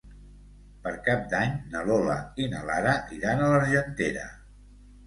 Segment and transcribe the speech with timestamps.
[0.87, 4.27] Per Cap d'Any na Lola i na Lara iran a l'Argentera.